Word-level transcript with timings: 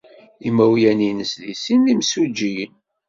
Imawlan-nnes 0.47 1.31
deg 1.41 1.53
sin 1.63 1.81
d 1.85 1.87
imsujjiyen. 1.93 2.73